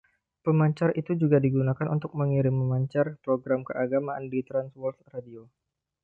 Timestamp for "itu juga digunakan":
1.01-1.85